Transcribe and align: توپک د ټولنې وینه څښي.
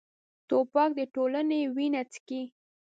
توپک 0.49 0.89
د 0.99 1.01
ټولنې 1.15 1.59
وینه 1.75 2.01
څښي. 2.11 2.41